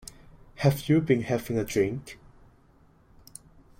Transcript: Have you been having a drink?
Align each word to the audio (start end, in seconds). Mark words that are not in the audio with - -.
Have 0.55 0.89
you 0.89 0.99
been 0.99 1.21
having 1.21 1.59
a 1.59 1.63
drink? 1.63 2.17